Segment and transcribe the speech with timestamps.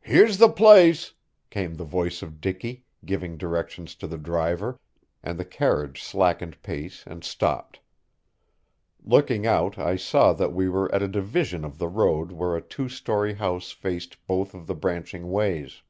[0.00, 1.14] "Here's the place,"
[1.50, 4.80] came the voice of Dicky, giving directions to the driver;
[5.22, 7.78] and the carriage slackened pace and stopped.
[9.04, 12.60] Looking out I saw that we were at a division of the road where a
[12.60, 15.80] two story house faced both of the branching ways.